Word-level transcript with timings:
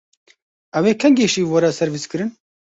Ew 0.77 0.85
ê 0.91 0.93
kengî 1.01 1.27
şîv 1.33 1.47
were 1.53 1.69
servîskirin? 1.79 2.29